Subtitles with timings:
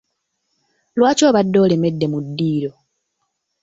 [0.97, 2.71] Lwaki obadde olemedde mu ddiiro?